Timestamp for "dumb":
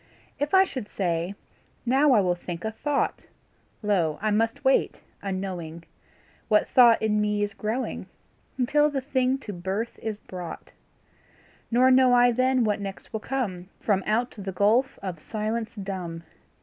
15.75-16.23